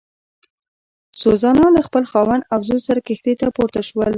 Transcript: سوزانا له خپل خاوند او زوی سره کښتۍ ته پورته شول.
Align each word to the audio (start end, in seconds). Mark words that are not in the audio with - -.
سوزانا 1.21 1.67
له 1.75 1.81
خپل 1.87 2.03
خاوند 2.11 2.41
او 2.53 2.59
زوی 2.67 2.81
سره 2.87 2.99
کښتۍ 3.07 3.33
ته 3.39 3.47
پورته 3.55 3.81
شول. 3.87 4.09